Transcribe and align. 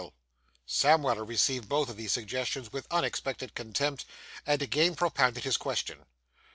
Sam 0.65 1.03
Weller 1.03 1.23
received 1.23 1.69
both 1.69 1.87
of 1.87 1.95
these 1.95 2.11
suggestions 2.11 2.73
with 2.73 2.87
unexpected 2.89 3.53
contempt, 3.53 4.03
and 4.47 4.59
again 4.59 4.95
propounded 4.95 5.43
his 5.43 5.57
question. 5.57 6.07